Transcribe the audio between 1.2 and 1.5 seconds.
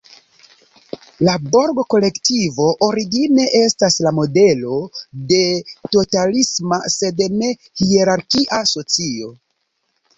La